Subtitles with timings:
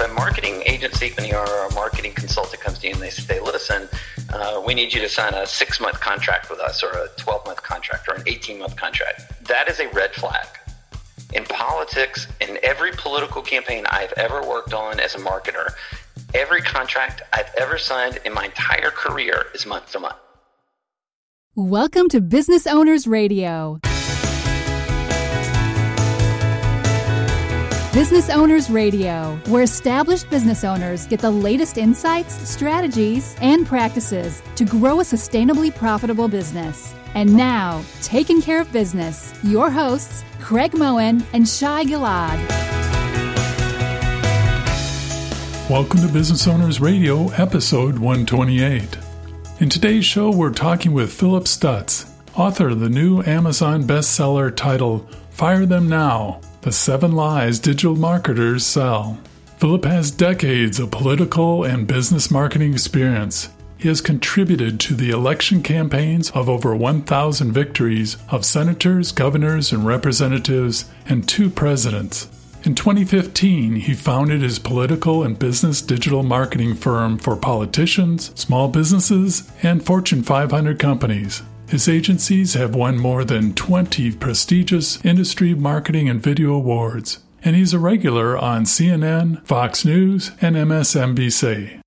[0.00, 3.88] a marketing agency or a marketing consultant comes to you and they say, listen,
[4.32, 7.46] uh, we need you to sign a six month contract with us or a 12
[7.46, 10.46] month contract or an 18 month contract, that is a red flag.
[11.32, 15.74] In politics, in every political campaign I've ever worked on as a marketer,
[16.34, 20.16] every contract I've ever signed in my entire career is month to month.
[21.54, 23.80] Welcome to Business Owners Radio.
[27.92, 34.64] Business Owners Radio, where established business owners get the latest insights, strategies, and practices to
[34.64, 36.94] grow a sustainably profitable business.
[37.14, 42.38] And now, taking care of business, your hosts, Craig Moen and Shai Gilad.
[45.68, 48.98] Welcome to Business Owners Radio, episode 128.
[49.58, 55.12] In today's show, we're talking with Philip Stutz, author of the new Amazon bestseller titled
[55.30, 59.18] Fire Them Now the Seven Lies Digital Marketers Sell.
[59.56, 63.48] Philip has decades of political and business marketing experience.
[63.78, 69.86] He has contributed to the election campaigns of over 1,000 victories of senators, governors, and
[69.86, 72.28] representatives, and two presidents.
[72.62, 79.50] In 2015, he founded his political and business digital marketing firm for politicians, small businesses,
[79.62, 81.42] and Fortune 500 companies.
[81.70, 87.72] His agencies have won more than 20 prestigious industry marketing and video awards, and he's
[87.72, 91.80] a regular on CNN, Fox News, and MSNBC.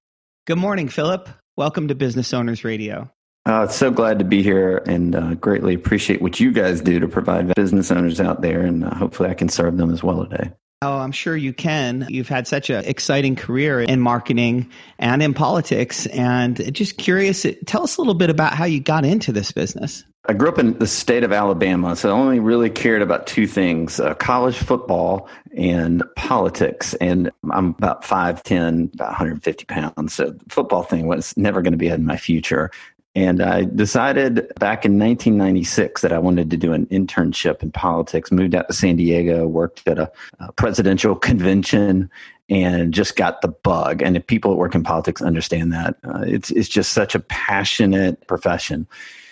[0.48, 1.28] Good morning, Philip.
[1.58, 3.12] Welcome to Business Owners Radio.
[3.45, 7.08] Uh, so glad to be here and uh, greatly appreciate what you guys do to
[7.09, 8.62] provide business owners out there.
[8.62, 10.52] And uh, hopefully, I can serve them as well today.
[10.84, 12.06] Oh, I'm sure you can.
[12.09, 16.08] You've had such an exciting career in marketing and in politics.
[16.08, 20.03] And just curious, tell us a little bit about how you got into this business.
[20.25, 23.48] I grew up in the state of Alabama, so I only really cared about two
[23.48, 26.94] things uh, college football and politics.
[26.95, 30.14] And I'm about 5'10, about 150 pounds.
[30.14, 32.72] So the football thing was never going to be in my future.
[33.16, 38.31] And I decided back in 1996 that I wanted to do an internship in politics.
[38.31, 42.09] Moved out to San Diego, worked at a, a presidential convention,
[42.50, 44.02] and just got the bug.
[44.02, 47.19] And if people that work in politics understand that, uh, it's it's just such a
[47.19, 48.88] passionate profession.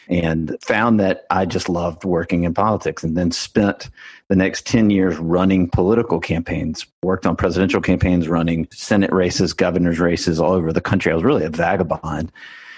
[0.10, 3.90] And found that I just loved working in politics, and then spent
[4.28, 10.00] the next 10 years running political campaigns, worked on presidential campaigns, running Senate races, governor's
[10.00, 11.12] races all over the country.
[11.12, 12.32] I was really a vagabond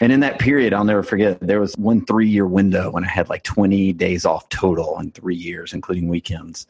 [0.04, 3.08] and in that period, I'll never forget, there was one three year window when I
[3.08, 6.68] had like 20 days off total in three years, including weekends.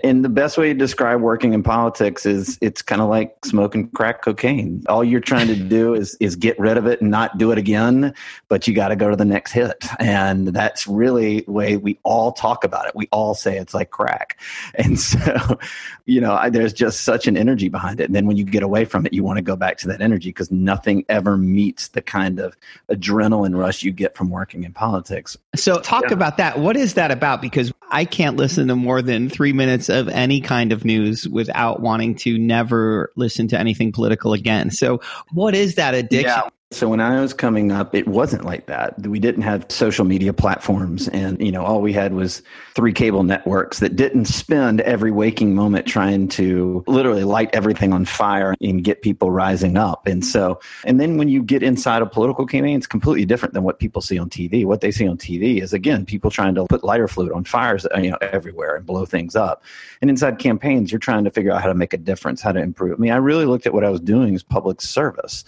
[0.00, 3.88] And the best way to describe working in politics is it's kind of like smoking
[3.88, 4.84] crack cocaine.
[4.90, 7.56] All you're trying to do is is get rid of it and not do it
[7.56, 8.12] again,
[8.48, 9.86] but you got to go to the next hit.
[9.98, 12.94] And that's really the way we all talk about it.
[12.94, 14.38] We all say it's like crack.
[14.74, 15.58] And so,
[16.04, 18.04] you know, I, there's just such an energy behind it.
[18.04, 20.02] And then when you get away from it, you want to go back to that
[20.02, 22.54] energy because nothing ever meets the kind of
[22.90, 25.38] adrenaline rush you get from working in politics.
[25.54, 26.12] So, talk yeah.
[26.12, 26.58] about that.
[26.58, 27.40] What is that about?
[27.40, 31.80] Because I can't listen to more than three minutes of any kind of news without
[31.80, 34.70] wanting to never listen to anything political again.
[34.70, 35.00] So,
[35.32, 36.42] what is that addiction?
[36.44, 36.50] Yeah.
[36.76, 39.00] So when I was coming up, it wasn't like that.
[39.06, 42.42] We didn't have social media platforms and, you know, all we had was
[42.74, 48.04] three cable networks that didn't spend every waking moment trying to literally light everything on
[48.04, 50.06] fire and get people rising up.
[50.06, 53.62] And so, and then when you get inside a political campaign, it's completely different than
[53.62, 54.66] what people see on TV.
[54.66, 57.86] What they see on TV is again, people trying to put lighter fluid on fires,
[57.86, 59.64] uh, you know, everywhere and blow things up.
[60.02, 62.60] And inside campaigns, you're trying to figure out how to make a difference, how to
[62.60, 62.98] improve.
[62.98, 65.42] I mean, I really looked at what I was doing as public service.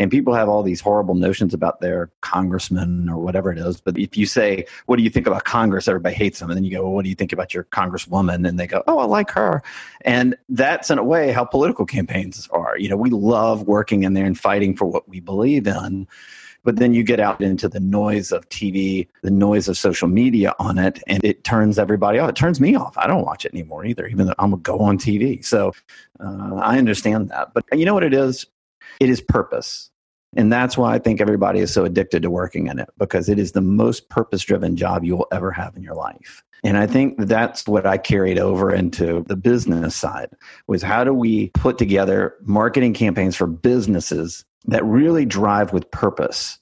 [0.00, 3.82] And people have all these horrible notions about their congressman or whatever it is.
[3.82, 5.88] But if you say, What do you think about Congress?
[5.88, 6.48] Everybody hates them.
[6.48, 8.48] And then you go, Well, what do you think about your congresswoman?
[8.48, 9.62] And they go, Oh, I like her.
[10.00, 12.78] And that's in a way how political campaigns are.
[12.78, 16.08] You know, we love working in there and fighting for what we believe in.
[16.64, 20.54] But then you get out into the noise of TV, the noise of social media
[20.58, 22.30] on it, and it turns everybody off.
[22.30, 22.96] It turns me off.
[22.96, 25.44] I don't watch it anymore either, even though I'm going to go on TV.
[25.44, 25.74] So
[26.20, 27.52] uh, I understand that.
[27.52, 28.46] But you know what it is?
[28.98, 29.90] It is purpose.
[30.36, 33.38] And that's why I think everybody is so addicted to working in it because it
[33.38, 36.44] is the most purpose driven job you will ever have in your life.
[36.62, 40.30] And I think that's what I carried over into the business side
[40.66, 46.58] was how do we put together marketing campaigns for businesses that really drive with purpose?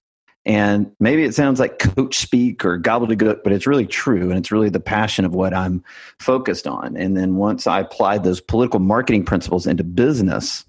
[0.47, 4.31] And maybe it sounds like coach speak or gobbledygook, but it's really true.
[4.31, 5.85] And it's really the passion of what I'm
[6.21, 6.97] focused on.
[6.97, 10.65] And then once I applied those political marketing principles into business,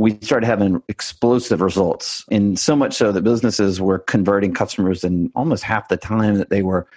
[0.00, 2.24] we started having explosive results.
[2.30, 6.48] And so much so that businesses were converting customers in almost half the time that
[6.48, 6.88] they were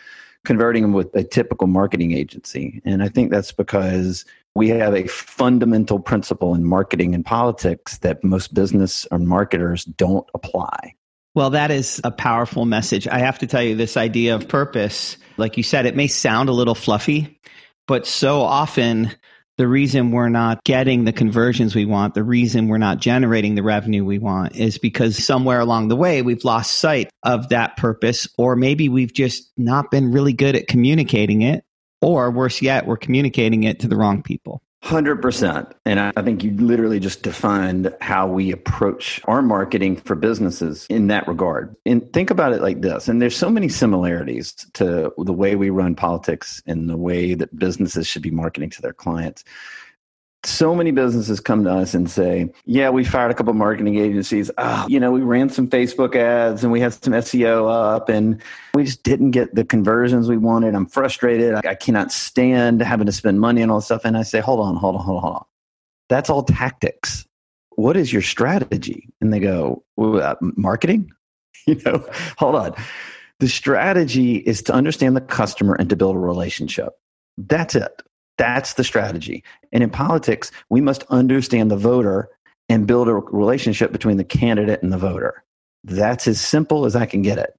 [0.45, 2.81] converting them with a typical marketing agency.
[2.85, 4.23] And I think that's because
[4.55, 10.29] we have a fundamental principle in marketing and politics that most business or marketers don't
[10.33, 10.95] apply.
[11.35, 13.05] Well, that is a powerful message.
[13.05, 16.47] I have to tell you, this idea of purpose, like you said, it may sound
[16.47, 17.37] a little fluffy,
[17.85, 19.11] but so often
[19.57, 23.63] the reason we're not getting the conversions we want, the reason we're not generating the
[23.63, 28.27] revenue we want is because somewhere along the way we've lost sight of that purpose,
[28.37, 31.63] or maybe we've just not been really good at communicating it,
[32.01, 34.61] or worse yet, we're communicating it to the wrong people.
[34.83, 35.71] 100%.
[35.85, 41.07] And I think you literally just defined how we approach our marketing for businesses in
[41.07, 41.75] that regard.
[41.85, 43.07] And think about it like this.
[43.07, 47.57] And there's so many similarities to the way we run politics and the way that
[47.57, 49.45] businesses should be marketing to their clients
[50.45, 54.51] so many businesses come to us and say, "Yeah, we fired a couple marketing agencies.
[54.57, 58.41] Oh, you know, we ran some Facebook ads and we had some SEO up, and
[58.73, 60.75] we just didn't get the conversions we wanted.
[60.75, 61.53] I'm frustrated.
[61.55, 64.39] I, I cannot stand having to spend money and all this stuff." And I say,
[64.39, 65.45] "Hold on, hold on, hold on, hold on.
[66.09, 67.25] That's all tactics.
[67.75, 71.11] What is your strategy?" And they go, well, uh, "Marketing."
[71.67, 72.05] you know,
[72.37, 72.75] hold on.
[73.39, 76.93] The strategy is to understand the customer and to build a relationship.
[77.37, 78.01] That's it.
[78.37, 79.43] That's the strategy.
[79.71, 82.29] And in politics, we must understand the voter
[82.69, 85.43] and build a relationship between the candidate and the voter.
[85.83, 87.53] That's as simple as I can get it.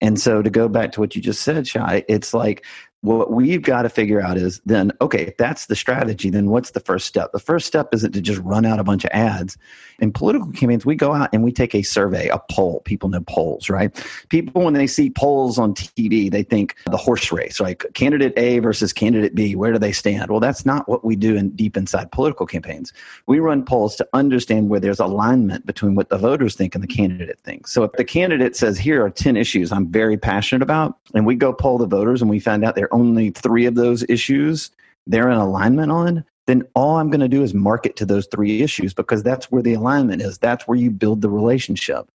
[0.00, 2.64] And so to go back to what you just said, Shai, it's like
[3.02, 6.70] what we've got to figure out is then okay if that's the strategy then what's
[6.70, 7.32] the first step?
[7.32, 9.58] The first step isn't to just run out a bunch of ads.
[9.98, 12.80] In political campaigns we go out and we take a survey a poll.
[12.84, 13.92] People know polls right?
[14.28, 18.60] People when they see polls on tv they think the horse race like candidate a
[18.60, 20.30] versus candidate b where do they stand?
[20.30, 22.92] Well that's not what we do in deep inside political campaigns.
[23.26, 26.88] We run polls to understand where there's alignment between what the voters think and the
[26.88, 27.72] candidate thinks.
[27.72, 31.34] So if the candidate says here are 10 issues i'm very passionate about and we
[31.34, 34.70] go poll the voters and we find out they're only three of those issues
[35.06, 38.62] they're in alignment on, then all I'm going to do is market to those three
[38.62, 40.38] issues because that's where the alignment is.
[40.38, 42.10] That's where you build the relationship.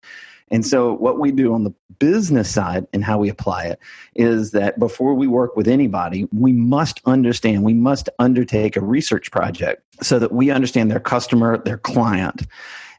[0.50, 3.78] And so, what we do on the business side and how we apply it
[4.14, 9.30] is that before we work with anybody, we must understand, we must undertake a research
[9.30, 12.46] project so that we understand their customer, their client,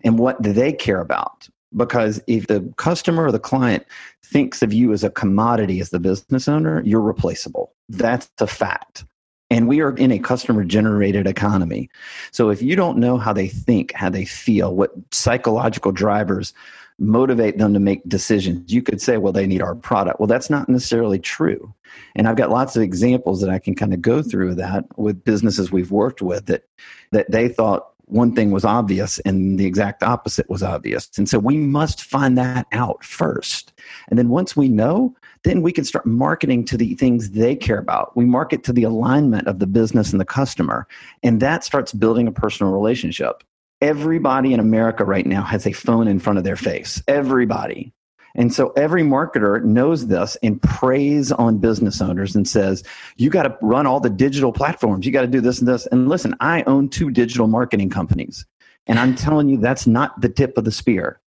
[0.04, 3.86] and what do they care about because if the customer or the client
[4.24, 7.74] thinks of you as a commodity as the business owner, you're replaceable.
[7.90, 9.06] That's a fact.
[9.52, 11.90] And we are in a customer generated economy.
[12.32, 16.54] So if you don't know how they think, how they feel, what psychological drivers
[17.00, 20.20] motivate them to make decisions, you could say, well, they need our product.
[20.20, 21.74] Well, that's not necessarily true.
[22.16, 25.24] And I've got lots of examples that I can kind of go through that with
[25.24, 26.68] businesses we've worked with that
[27.12, 31.10] that they thought one thing was obvious and the exact opposite was obvious.
[31.18, 33.72] And so we must find that out first.
[34.10, 37.78] And then once we know, then we can start marketing to the things they care
[37.78, 38.16] about.
[38.18, 40.88] We market to the alignment of the business and the customer.
[41.24, 43.44] And that starts building a personal relationship.
[43.82, 47.02] Everybody in America right now has a phone in front of their face.
[47.08, 47.94] Everybody.
[48.36, 52.84] And so every marketer knows this and preys on business owners and says,
[53.18, 55.06] you got to run all the digital platforms.
[55.06, 55.88] You got to do this and this.
[55.88, 58.46] And listen, I own two digital marketing companies.
[58.88, 61.20] And I'm telling you, that's not the tip of the spear.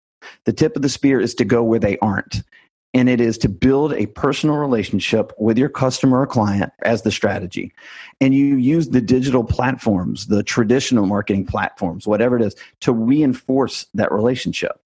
[0.45, 2.44] The tip of the spear is to go where they aren't.
[2.94, 7.12] And it is to build a personal relationship with your customer or client as the
[7.12, 7.71] strategy.
[8.19, 13.85] And you use the digital platforms, the traditional marketing platforms, whatever it is, to reinforce
[13.94, 14.81] that relationship.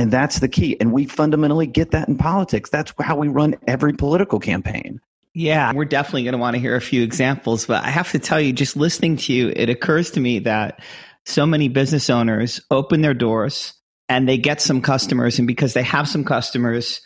[0.00, 0.78] And that's the key.
[0.80, 2.70] And we fundamentally get that in politics.
[2.70, 4.98] That's how we run every political campaign.
[5.34, 7.66] Yeah, we're definitely going to want to hear a few examples.
[7.66, 10.80] But I have to tell you, just listening to you, it occurs to me that
[11.26, 13.74] so many business owners open their doors
[14.08, 15.38] and they get some customers.
[15.38, 17.02] And because they have some customers,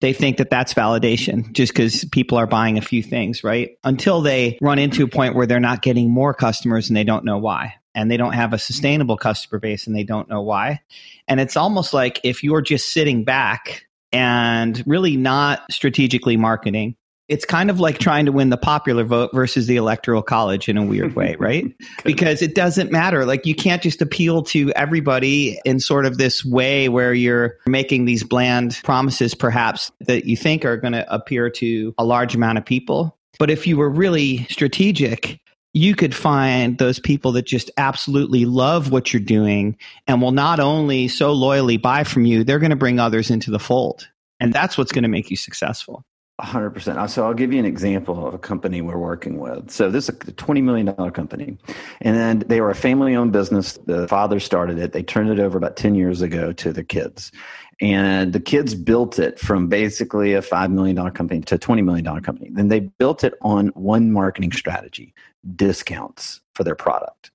[0.00, 3.72] they think that that's validation just because people are buying a few things, right?
[3.84, 7.26] Until they run into a point where they're not getting more customers and they don't
[7.26, 10.80] know why and they don't have a sustainable customer base and they don't know why.
[11.26, 16.94] And it's almost like if you're just sitting back and really not strategically marketing,
[17.26, 20.76] it's kind of like trying to win the popular vote versus the electoral college in
[20.76, 21.64] a weird way, right?
[22.04, 23.26] because it doesn't matter.
[23.26, 28.04] Like you can't just appeal to everybody in sort of this way where you're making
[28.04, 32.58] these bland promises, perhaps that you think are going to appear to a large amount
[32.58, 33.18] of people.
[33.40, 35.40] But if you were really strategic,
[35.74, 40.60] you could find those people that just absolutely love what you're doing and will not
[40.60, 44.08] only so loyally buy from you, they're going to bring others into the fold.
[44.40, 46.04] And that's what's going to make you successful.
[46.40, 46.96] 100%.
[46.96, 49.70] Uh, so I'll give you an example of a company we're working with.
[49.70, 51.58] So this is a $20 million company.
[52.00, 53.72] And then they were a family owned business.
[53.86, 54.92] The father started it.
[54.92, 57.32] They turned it over about 10 years ago to the kids.
[57.80, 62.04] And the kids built it from basically a $5 million company to a $20 million
[62.22, 62.50] company.
[62.52, 65.14] Then they built it on one marketing strategy
[65.56, 67.30] discounts for their product.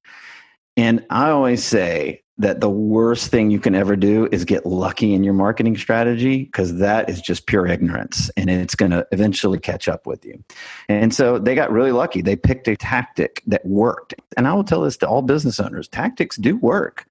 [0.75, 5.13] And I always say that the worst thing you can ever do is get lucky
[5.13, 9.59] in your marketing strategy because that is just pure ignorance and it's going to eventually
[9.59, 10.43] catch up with you.
[10.89, 12.21] And so they got really lucky.
[12.21, 14.15] They picked a tactic that worked.
[14.35, 17.05] And I will tell this to all business owners tactics do work,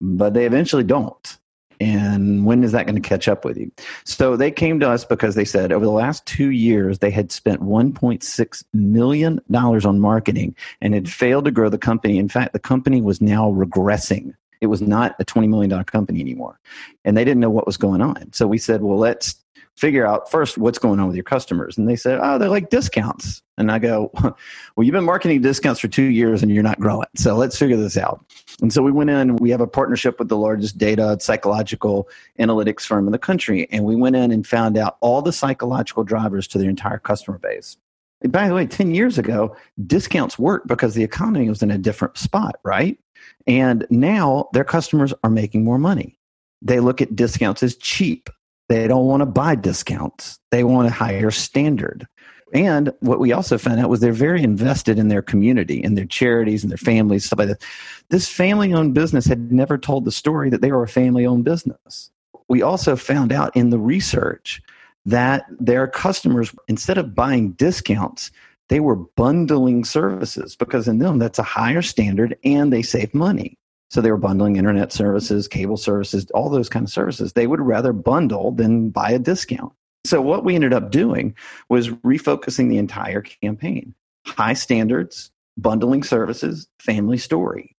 [0.00, 1.38] but they eventually don't.
[1.80, 3.70] And when is that going to catch up with you?
[4.04, 7.32] So they came to us because they said over the last two years, they had
[7.32, 12.18] spent $1.6 million on marketing and had failed to grow the company.
[12.18, 16.58] In fact, the company was now regressing it was not a $20 million company anymore.
[17.04, 18.32] And they didn't know what was going on.
[18.32, 19.36] So we said, well, let's
[19.76, 21.76] figure out first what's going on with your customers.
[21.76, 23.42] And they said, oh, they're like discounts.
[23.58, 27.08] And I go, well, you've been marketing discounts for two years and you're not growing.
[27.16, 28.24] So let's figure this out.
[28.62, 32.08] And so we went in, we have a partnership with the largest data psychological
[32.38, 33.68] analytics firm in the country.
[33.70, 37.38] And we went in and found out all the psychological drivers to their entire customer
[37.38, 37.76] base.
[38.22, 39.54] And by the way, 10 years ago,
[39.86, 42.98] discounts worked because the economy was in a different spot, right?
[43.46, 46.18] And now their customers are making more money.
[46.62, 48.30] They look at discounts as cheap.
[48.68, 50.38] They don't want to buy discounts.
[50.50, 52.06] They want a higher standard.
[52.54, 56.06] And what we also found out was they're very invested in their community and their
[56.06, 57.62] charities and their families, stuff like that.
[58.10, 61.44] This family owned business had never told the story that they were a family owned
[61.44, 62.10] business.
[62.48, 64.62] We also found out in the research
[65.04, 68.30] that their customers, instead of buying discounts,
[68.68, 73.58] they were bundling services because in them that's a higher standard and they save money.
[73.90, 77.32] So they were bundling internet services, cable services, all those kind of services.
[77.32, 79.72] They would rather bundle than buy a discount.
[80.04, 81.34] So what we ended up doing
[81.68, 83.94] was refocusing the entire campaign.
[84.26, 87.76] High standards, bundling services, family story.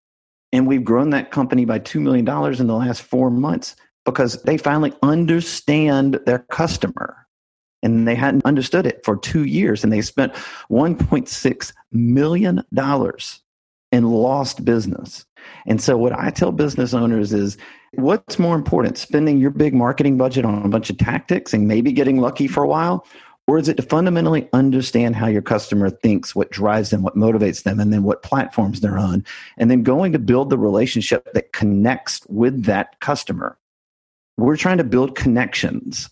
[0.51, 3.75] And we've grown that company by $2 million in the last four months
[4.05, 7.24] because they finally understand their customer
[7.85, 10.33] and they hadn't understood it for two years and they spent
[10.69, 12.63] $1.6 million
[13.91, 15.25] in lost business.
[15.67, 17.57] And so, what I tell business owners is
[17.93, 21.91] what's more important, spending your big marketing budget on a bunch of tactics and maybe
[21.91, 23.05] getting lucky for a while?
[23.47, 27.61] Or is it to fundamentally understand how your customer thinks, what drives them, what motivates
[27.61, 29.23] them, and then what platforms they're on?
[29.57, 33.55] And then going to build the relationship that connects with that customer.
[34.37, 36.09] We're trying to build connections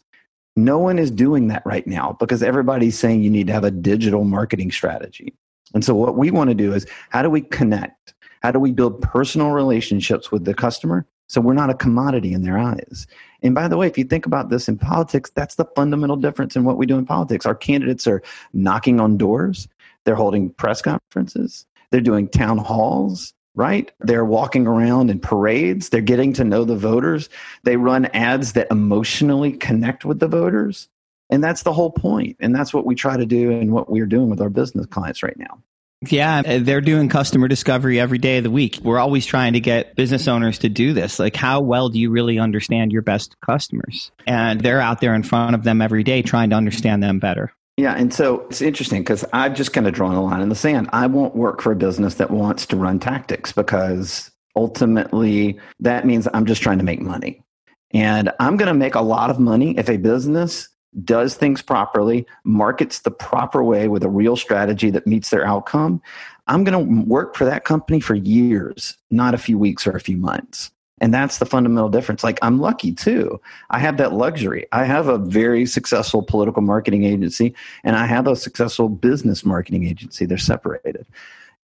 [0.55, 3.71] no one is doing that right now because everybody's saying you need to have a
[3.71, 5.33] digital marketing strategy.
[5.73, 8.13] And so, what we want to do is how do we connect?
[8.41, 12.43] How do we build personal relationships with the customer so we're not a commodity in
[12.43, 13.07] their eyes?
[13.41, 16.55] And by the way, if you think about this in politics, that's the fundamental difference
[16.55, 17.45] in what we do in politics.
[17.45, 18.21] Our candidates are
[18.53, 19.67] knocking on doors,
[20.03, 23.91] they're holding press conferences, they're doing town halls, right?
[23.99, 25.89] They're walking around in parades.
[25.89, 27.29] They're getting to know the voters.
[27.63, 30.89] They run ads that emotionally connect with the voters.
[31.29, 32.37] And that's the whole point.
[32.39, 35.23] And that's what we try to do and what we're doing with our business clients
[35.23, 35.61] right now.
[36.09, 38.79] Yeah, they're doing customer discovery every day of the week.
[38.83, 41.17] We're always trying to get business owners to do this.
[41.17, 44.11] Like, how well do you really understand your best customers?
[44.27, 47.53] And they're out there in front of them every day trying to understand them better.
[47.77, 50.55] Yeah, and so it's interesting because I've just kind of drawn a line in the
[50.55, 50.89] sand.
[50.93, 56.27] I won't work for a business that wants to run tactics because ultimately that means
[56.33, 57.43] I'm just trying to make money.
[57.91, 60.69] And I'm going to make a lot of money if a business
[61.03, 66.01] does things properly, markets the proper way with a real strategy that meets their outcome.
[66.45, 69.99] I'm going to work for that company for years, not a few weeks or a
[69.99, 70.69] few months.
[71.03, 72.23] And that's the fundamental difference.
[72.23, 73.41] Like, I'm lucky too.
[73.69, 74.67] I have that luxury.
[74.71, 79.85] I have a very successful political marketing agency and I have a successful business marketing
[79.85, 80.25] agency.
[80.25, 81.05] They're separated.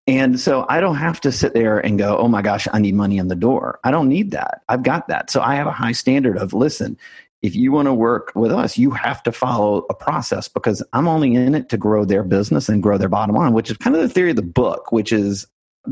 [0.06, 2.94] And so I don't have to sit there and go, oh my gosh, I need
[2.94, 3.80] money in the door.
[3.82, 4.60] I don't need that.
[4.68, 5.30] I've got that.
[5.30, 6.98] So I have a high standard of listen,
[7.40, 11.08] if you want to work with us, you have to follow a process because I'm
[11.08, 13.96] only in it to grow their business and grow their bottom line, which is kind
[13.96, 15.46] of the theory of the book, which is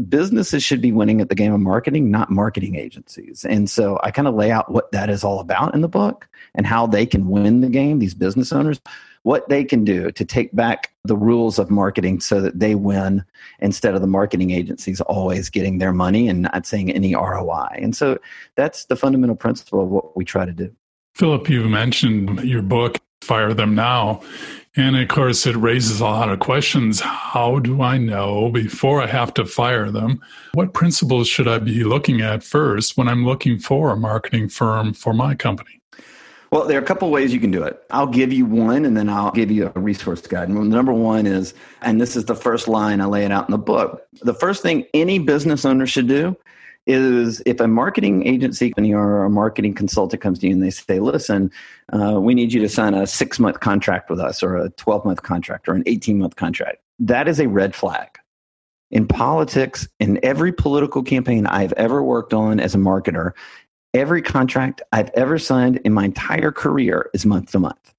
[0.09, 3.45] businesses should be winning at the game of marketing, not marketing agencies.
[3.45, 6.29] And so I kind of lay out what that is all about in the book
[6.55, 8.81] and how they can win the game, these business owners,
[9.23, 13.25] what they can do to take back the rules of marketing so that they win
[13.61, 17.69] instead of the marketing agencies always getting their money and not seeing any ROI.
[17.77, 18.19] And so
[18.57, 20.75] that's the fundamental principle of what we try to do.
[21.15, 24.23] Philip, you mentioned your book, Fire Them Now.
[24.79, 27.01] And of course, it raises a lot of questions.
[27.01, 30.21] How do I know before I have to fire them?
[30.55, 34.95] What principles should I be looking at first when I'm looking for a marketing firm
[34.95, 35.81] for my company?
[36.53, 37.83] Well, there are a couple ways you can do it.
[37.91, 40.49] I'll give you one and then I'll give you a resource guide.
[40.49, 43.51] And number one is, and this is the first line I lay it out in
[43.51, 44.07] the book.
[44.23, 46.37] The first thing any business owner should do
[46.89, 50.99] is if a marketing agency or a marketing consultant comes to you and they say,
[50.99, 51.53] listen,
[51.93, 55.05] uh, we need you to sign a six month contract with us or a 12
[55.05, 58.09] month contract or an 18 month contract, that is a red flag.
[58.91, 63.33] In politics, in every political campaign I've ever worked on as a marketer,
[63.93, 67.95] every contract I've ever signed in my entire career is month to month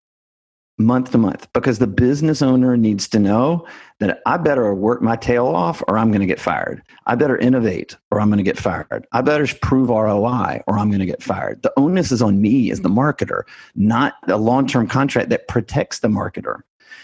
[0.79, 3.67] month to month because the business owner needs to know
[3.99, 6.81] that I better work my tail off or I'm going to get fired.
[7.05, 9.05] I better innovate or I'm going to get fired.
[9.11, 11.61] I better prove ROI or I'm going to get fired.
[11.61, 13.43] The onus is on me as the marketer,
[13.75, 16.61] not a long term contract that protects the marketer.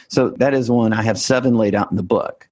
[0.08, 0.94] So that is one.
[0.94, 2.48] I have seven laid out in the book.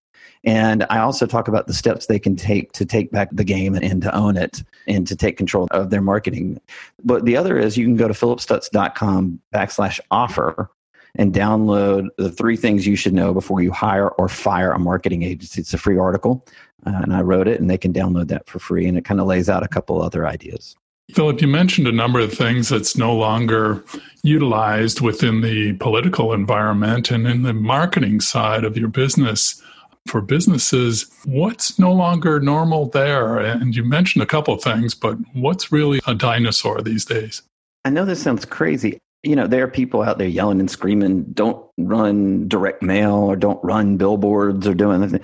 [0.46, 3.76] And I also talk about the steps they can take to take back the game
[3.76, 6.60] and, to own it and to take control of their marketing.
[7.02, 10.70] But the other is you can go to philipstutz.com backslash offer
[11.16, 15.24] and download the three things you should know before you hire or fire a marketing
[15.24, 15.62] agency.
[15.62, 16.46] It's a free article,
[16.86, 18.88] uh, and I wrote it, and they can download that for free.
[18.88, 20.76] And it kind of lays out a couple other ideas.
[21.12, 23.84] Philip, you mentioned a number of things that's no longer
[24.24, 29.62] utilized within the political environment and in the marketing side of your business.
[30.08, 33.38] For businesses, what's no longer normal there?
[33.38, 37.42] And you mentioned a couple of things, but what's really a dinosaur these days?
[37.86, 41.24] I know this sounds crazy you know, there are people out there yelling and screaming,
[41.34, 45.22] don't run direct mail or don't run billboards or doing anything.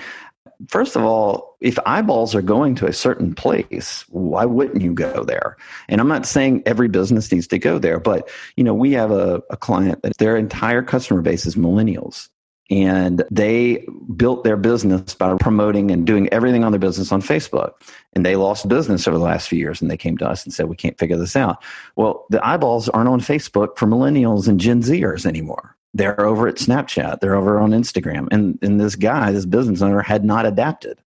[0.68, 5.24] First of all, if eyeballs are going to a certain place, why wouldn't you go
[5.24, 5.58] there?
[5.88, 9.12] And I'm not saying every business needs to go there, but you know, we have
[9.12, 12.30] a, a client that their entire customer base is millennials
[12.70, 13.86] and they
[14.16, 17.74] built their business by promoting and doing everything on their business on Facebook.
[18.14, 20.54] And they lost business over the last few years and they came to us and
[20.54, 21.64] said, We can't figure this out.
[21.96, 25.76] Well, the eyeballs aren't on Facebook for millennials and Gen Zers anymore.
[25.96, 28.28] They're over at Snapchat, they're over on Instagram.
[28.32, 31.00] And, and this guy, this business owner, had not adapted.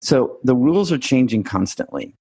[0.00, 2.14] So the rules are changing constantly.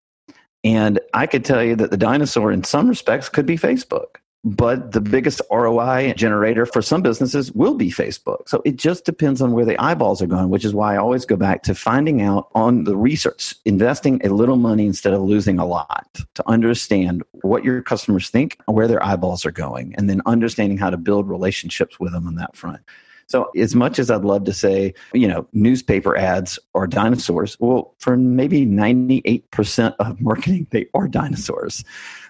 [0.64, 4.92] And I could tell you that the dinosaur, in some respects, could be Facebook but
[4.92, 8.48] the biggest ROI generator for some businesses will be Facebook.
[8.48, 11.25] So it just depends on where the eyeballs are going, which is why I always
[11.25, 15.58] go back to finding out on the research, investing a little money instead of losing
[15.58, 20.22] a lot to understand what your customers think, where their eyeballs are going, and then
[20.27, 22.81] understanding how to build relationships with them on that front.
[23.27, 27.96] So, as much as I'd love to say, you know, newspaper ads are dinosaurs, well,
[27.98, 31.84] for maybe 98% of marketing, they are dinosaurs.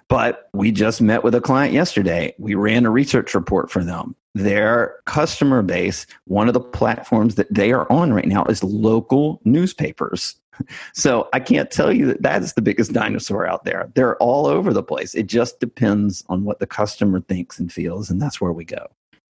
[0.08, 2.36] But we just met with a client yesterday.
[2.38, 4.15] We ran a research report for them.
[4.36, 9.41] Their customer base, one of the platforms that they are on right now is local
[9.46, 10.36] newspapers.
[10.94, 13.91] So I can't tell you that that is the biggest dinosaur out there.
[13.94, 15.13] They're all over the place.
[15.13, 18.88] It just depends on what the customer thinks and feels, and that's where we go.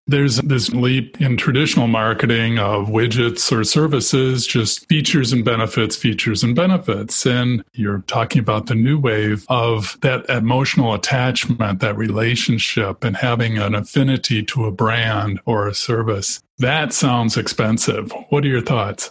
[0.07, 6.43] There's this leap in traditional marketing of widgets or services, just features and benefits, features
[6.45, 7.25] and benefits.
[7.25, 13.57] And you're talking about the new wave of that emotional attachment, that relationship, and having
[13.57, 16.43] an affinity to a brand or a service.
[16.59, 18.13] That sounds expensive.
[18.29, 19.11] What are your thoughts?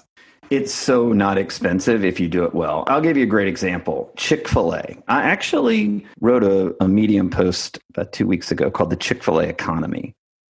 [0.51, 2.83] It's so not expensive if you do it well.
[2.85, 4.95] I'll give you a great example Chick fil A.
[5.07, 9.39] I actually wrote a, a Medium post about two weeks ago called The Chick fil
[9.39, 10.13] A Economy.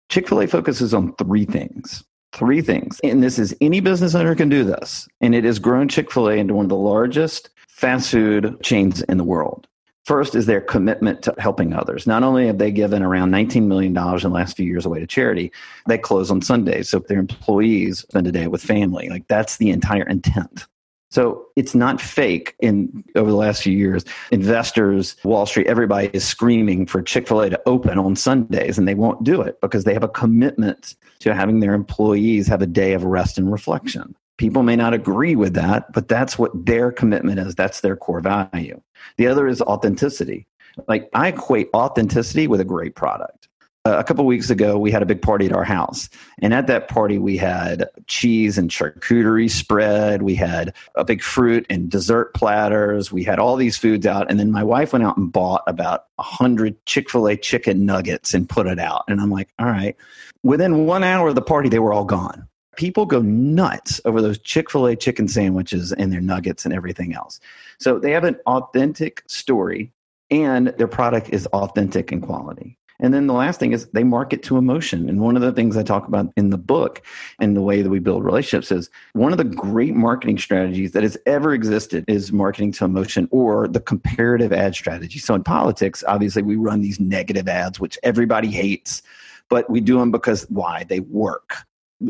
[0.09, 2.03] Chick fil A focuses on three things.
[2.33, 2.99] Three things.
[3.03, 5.07] And this is any business owner can do this.
[5.21, 9.01] And it has grown Chick fil A into one of the largest fast food chains
[9.03, 9.67] in the world.
[10.05, 12.07] First is their commitment to helping others.
[12.07, 15.05] Not only have they given around $19 million in the last few years away to
[15.05, 15.51] charity,
[15.87, 16.89] they close on Sundays.
[16.89, 19.09] So their employees spend a day with family.
[19.09, 20.65] Like that's the entire intent
[21.09, 22.55] so it's not fake.
[22.59, 27.41] In over the last few years, investors, Wall Street, everybody is screaming for Chick Fil
[27.41, 30.95] A to open on Sundays, and they won't do it because they have a commitment
[31.19, 34.15] to having their employees have a day of rest and reflection.
[34.37, 37.55] People may not agree with that, but that's what their commitment is.
[37.55, 38.79] That's their core value.
[39.17, 40.47] The other is authenticity.
[40.87, 43.48] Like I equate authenticity with a great product
[43.85, 46.09] Uh, a couple weeks ago, we had a big party at our house.
[46.41, 50.21] And at that party, we had cheese and charcuterie spread.
[50.21, 53.09] We had a big fruit and dessert platters.
[53.09, 54.29] We had all these foods out.
[54.29, 58.33] And then my wife went out and bought about 100 Chick fil A chicken nuggets
[58.33, 59.05] and put it out.
[59.07, 59.95] And I'm like, all right.
[60.43, 62.47] Within one hour of the party, they were all gone.
[62.75, 67.13] People go nuts over those Chick fil A chicken sandwiches and their nuggets and everything
[67.13, 67.39] else.
[67.79, 69.93] So they have an authentic story
[70.29, 72.77] and their product is authentic in quality.
[72.99, 75.07] And then the last thing is they market to emotion.
[75.07, 77.01] And one of the things I talk about in the book
[77.39, 81.03] and the way that we build relationships is one of the great marketing strategies that
[81.03, 85.19] has ever existed is marketing to emotion or the comparative ad strategy.
[85.19, 89.01] So in politics, obviously we run these negative ads, which everybody hates,
[89.47, 90.83] but we do them because why?
[90.83, 91.55] They work.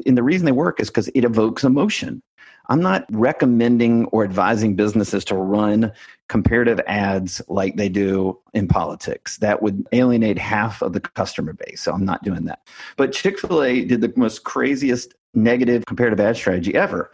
[0.06, 2.22] And the reason they work is because it evokes emotion.
[2.70, 5.92] I'm not recommending or advising businesses to run
[6.28, 9.38] comparative ads like they do in politics.
[9.38, 11.82] That would alienate half of the customer base.
[11.82, 12.60] So I'm not doing that.
[12.96, 17.12] But Chick fil A did the most craziest negative comparative ad strategy ever.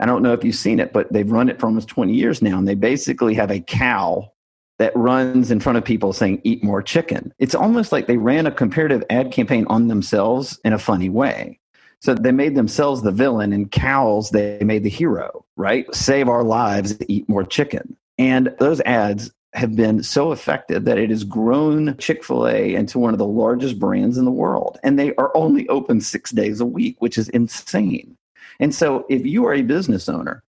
[0.00, 2.42] I don't know if you've seen it, but they've run it for almost 20 years
[2.42, 2.58] now.
[2.58, 4.32] And they basically have a cow
[4.78, 7.32] that runs in front of people saying, eat more chicken.
[7.38, 11.60] It's almost like they ran a comparative ad campaign on themselves in a funny way.
[12.00, 15.92] So they made themselves the villain and cows, they made the hero, right?
[15.94, 17.96] Save our lives, eat more chicken.
[18.18, 22.98] And those ads have been so effective that it has grown Chick fil A into
[22.98, 24.78] one of the largest brands in the world.
[24.82, 28.16] And they are only open six days a week, which is insane.
[28.60, 30.42] And so if you are a business owner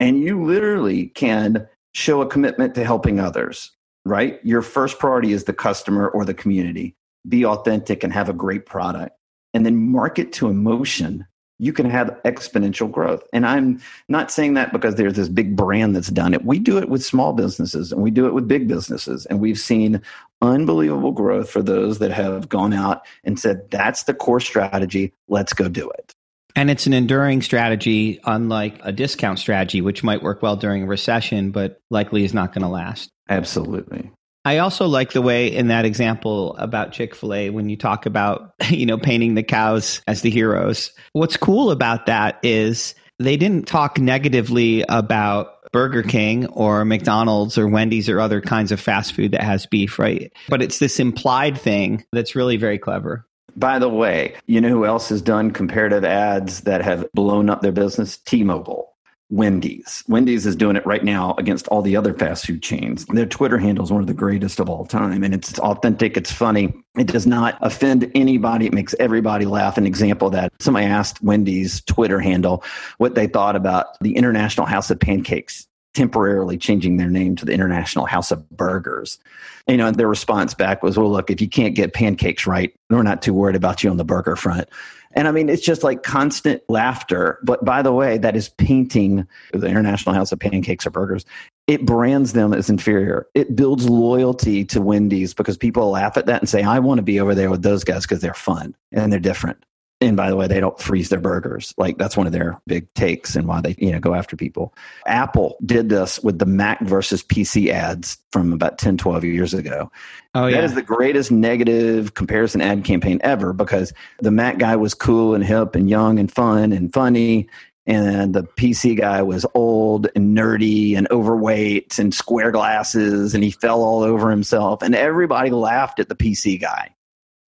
[0.00, 3.72] and you literally can show a commitment to helping others,
[4.04, 4.40] right?
[4.44, 6.94] Your first priority is the customer or the community.
[7.28, 9.16] Be authentic and have a great product
[9.54, 11.26] and then market to emotion,
[11.58, 13.22] you can have exponential growth.
[13.32, 16.44] And I'm not saying that because there's this big brand that's done it.
[16.44, 19.26] We do it with small businesses and we do it with big businesses.
[19.26, 20.02] And we've seen
[20.40, 25.12] unbelievable growth for those that have gone out and said, that's the core strategy.
[25.28, 26.12] Let's go do it.
[26.56, 30.86] And it's an enduring strategy, unlike a discount strategy, which might work well during a
[30.86, 33.08] recession, but likely is not going to last.
[33.28, 34.10] Absolutely.
[34.44, 38.06] I also like the way in that example about Chick fil A when you talk
[38.06, 40.90] about, you know, painting the cows as the heroes.
[41.12, 47.66] What's cool about that is they didn't talk negatively about Burger King or McDonald's or
[47.66, 50.32] Wendy's or other kinds of fast food that has beef, right?
[50.48, 53.26] But it's this implied thing that's really very clever.
[53.56, 57.60] By the way, you know who else has done comparative ads that have blown up
[57.60, 58.16] their business?
[58.16, 58.91] T Mobile.
[59.32, 60.04] Wendy's.
[60.08, 63.06] Wendy's is doing it right now against all the other fast food chains.
[63.06, 66.30] Their Twitter handle is one of the greatest of all time, and it's authentic, it's
[66.30, 66.74] funny.
[66.98, 68.66] It does not offend anybody.
[68.66, 69.78] It makes everybody laugh.
[69.78, 72.62] An example of that somebody asked Wendy's Twitter handle
[72.98, 77.52] what they thought about the International House of Pancakes temporarily changing their name to the
[77.52, 79.18] International House of Burgers.
[79.66, 83.02] You know, their response back was, well, look, if you can't get pancakes right, we're
[83.02, 84.68] not too worried about you on the burger front.
[85.14, 87.38] And I mean, it's just like constant laughter.
[87.42, 91.24] But by the way, that is painting the International House of Pancakes or Burgers.
[91.66, 93.26] It brands them as inferior.
[93.34, 97.02] It builds loyalty to Wendy's because people laugh at that and say, I want to
[97.02, 99.64] be over there with those guys because they're fun and they're different
[100.08, 101.74] and by the way, they don't freeze their burgers.
[101.76, 104.74] Like that's one of their big takes and why they, you know, go after people.
[105.06, 109.90] Apple did this with the Mac versus PC ads from about 10, 12 years ago.
[110.34, 110.56] Oh, yeah.
[110.56, 115.34] That is the greatest negative comparison ad campaign ever because the Mac guy was cool
[115.34, 117.48] and hip and young and fun and funny.
[117.86, 123.50] And the PC guy was old and nerdy and overweight and square glasses and he
[123.50, 124.82] fell all over himself.
[124.82, 126.94] And everybody laughed at the PC guy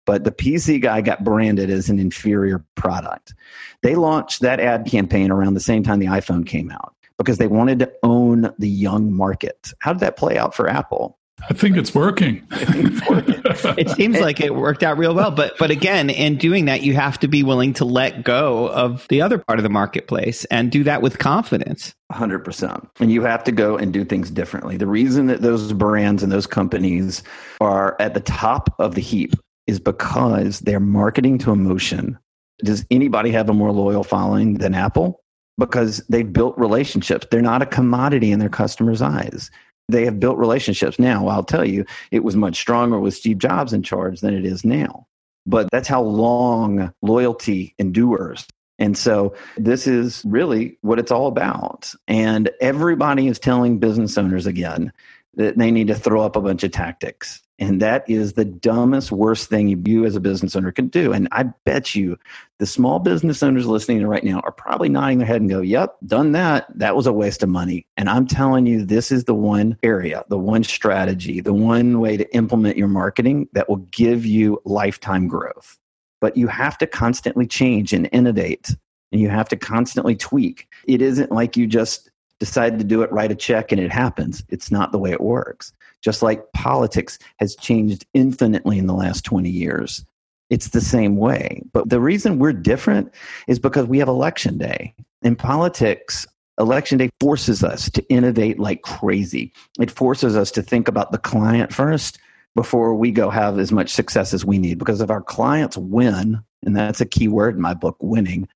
[0.04, 3.34] but the PC guy got branded as an inferior product.
[3.82, 7.46] They launched that ad campaign around the same time the iPhone came out because they
[7.46, 9.72] wanted to own the young market.
[9.78, 11.18] How did that play out for Apple?
[11.48, 12.46] I think it's working.
[12.50, 13.42] it's working.
[13.78, 16.94] it seems like it worked out real well, but but again, in doing that, you
[16.94, 20.70] have to be willing to let go of the other part of the marketplace and
[20.70, 21.94] do that with confidence.
[22.12, 22.88] 100%.
[23.00, 24.76] And you have to go and do things differently.
[24.76, 27.24] The reason that those brands and those companies
[27.60, 29.34] are at the top of the heap
[29.66, 32.18] is because they're marketing to emotion.
[32.64, 35.22] Does anybody have a more loyal following than Apple?
[35.58, 37.26] Because they've built relationships.
[37.30, 39.50] They're not a commodity in their customers' eyes.
[39.88, 40.98] They have built relationships.
[40.98, 44.46] Now, I'll tell you, it was much stronger with Steve Jobs in charge than it
[44.46, 45.06] is now.
[45.44, 48.46] But that's how long loyalty endures.
[48.78, 51.92] And so this is really what it's all about.
[52.08, 54.92] And everybody is telling business owners again
[55.34, 57.41] that they need to throw up a bunch of tactics.
[57.58, 61.12] And that is the dumbest, worst thing you as a business owner can do.
[61.12, 62.18] And I bet you
[62.58, 65.96] the small business owners listening right now are probably nodding their head and go, Yep,
[66.06, 66.66] done that.
[66.76, 67.86] That was a waste of money.
[67.96, 72.16] And I'm telling you, this is the one area, the one strategy, the one way
[72.16, 75.78] to implement your marketing that will give you lifetime growth.
[76.20, 78.74] But you have to constantly change and innovate
[79.12, 80.66] and you have to constantly tweak.
[80.88, 82.10] It isn't like you just
[82.40, 84.42] decide to do it, write a check, and it happens.
[84.48, 85.72] It's not the way it works.
[86.02, 90.04] Just like politics has changed infinitely in the last 20 years.
[90.50, 91.62] It's the same way.
[91.72, 93.12] But the reason we're different
[93.48, 94.94] is because we have election day.
[95.22, 96.26] In politics,
[96.58, 99.52] election day forces us to innovate like crazy.
[99.80, 102.18] It forces us to think about the client first
[102.54, 104.78] before we go have as much success as we need.
[104.78, 108.48] Because if our clients win, and that's a key word in my book, winning,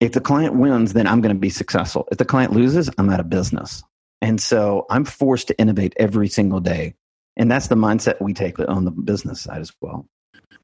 [0.00, 2.08] if the client wins, then I'm going to be successful.
[2.10, 3.82] If the client loses, I'm out of business.
[4.24, 6.94] And so I'm forced to innovate every single day.
[7.36, 10.06] And that's the mindset we take on the business side as well.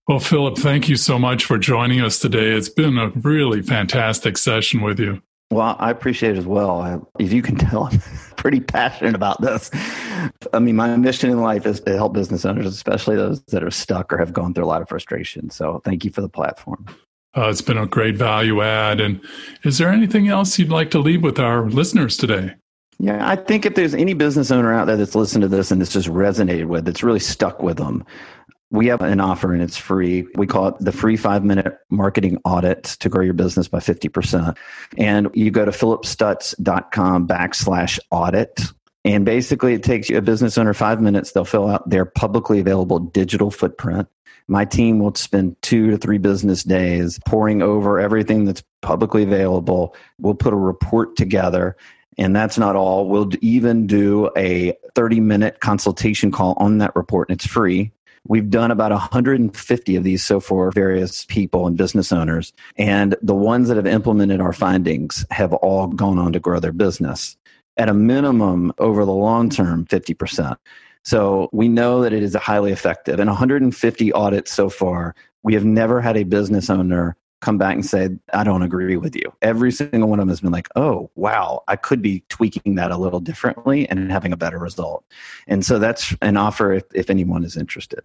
[0.08, 2.52] Well, Philip, thank you so much for joining us today.
[2.52, 5.20] It's been a really fantastic session with you.
[5.50, 6.80] Well, I appreciate it as well.
[6.80, 8.00] I, if you can tell, I'm
[8.36, 9.70] pretty passionate about this.
[10.54, 13.70] I mean, my mission in life is to help business owners, especially those that are
[13.70, 15.50] stuck or have gone through a lot of frustration.
[15.50, 16.86] So thank you for the platform.
[17.36, 19.02] Uh, it's been a great value add.
[19.02, 19.20] And
[19.64, 22.54] is there anything else you'd like to leave with our listeners today?
[23.02, 25.80] Yeah, I think if there's any business owner out there that's listened to this and
[25.80, 28.04] it's just resonated with, it's really stuck with them.
[28.70, 30.26] We have an offer and it's free.
[30.34, 34.54] We call it the free five minute marketing audit to grow your business by 50%.
[34.98, 38.60] And you go to philipstutz.com backslash audit.
[39.06, 41.32] And basically, it takes you a business owner five minutes.
[41.32, 44.08] They'll fill out their publicly available digital footprint.
[44.46, 49.96] My team will spend two to three business days poring over everything that's publicly available.
[50.18, 51.76] We'll put a report together
[52.20, 53.08] and that's not all.
[53.08, 57.90] We'll even do a 30 minute consultation call on that report, and it's free.
[58.28, 62.52] We've done about 150 of these so far, various people and business owners.
[62.76, 66.72] And the ones that have implemented our findings have all gone on to grow their
[66.72, 67.38] business
[67.78, 70.56] at a minimum over the long term, 50%.
[71.02, 73.18] So we know that it is highly effective.
[73.18, 77.84] In 150 audits so far, we have never had a business owner come back and
[77.84, 79.32] say, I don't agree with you.
[79.42, 82.90] Every single one of them has been like, oh, wow, I could be tweaking that
[82.90, 85.04] a little differently and having a better result.
[85.46, 88.00] And so that's an offer if, if anyone is interested.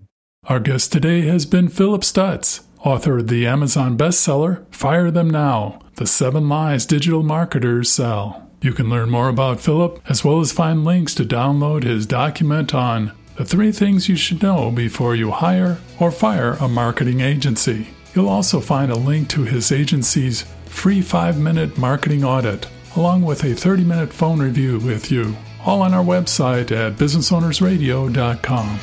[0.45, 5.79] Our guest today has been Philip Stutz, author of the Amazon bestseller, Fire Them Now
[5.95, 8.49] The Seven Lies Digital Marketers Sell.
[8.61, 12.73] You can learn more about Philip as well as find links to download his document
[12.73, 17.94] on the three things you should know before you hire or fire a marketing agency.
[18.15, 23.43] You'll also find a link to his agency's free five minute marketing audit, along with
[23.43, 28.79] a 30 minute phone review with you, all on our website at businessownersradio.com.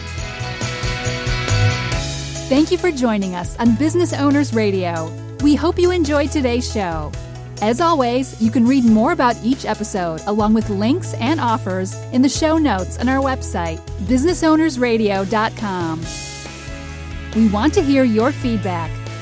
[2.48, 5.10] Thank you for joining us on Business Owners Radio.
[5.42, 7.10] We hope you enjoyed today's show.
[7.62, 12.20] As always, you can read more about each episode along with links and offers in
[12.20, 16.02] the show notes on our website, businessownersradio.com.
[17.34, 18.90] We want to hear your feedback